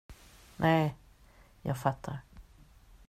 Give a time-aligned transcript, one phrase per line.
[0.55, 0.95] Nej,
[1.61, 2.19] jag fattar.